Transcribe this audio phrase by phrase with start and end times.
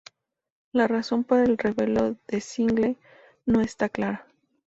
[0.71, 2.97] La razón para el relevo de Sigel
[3.45, 4.25] no está clara.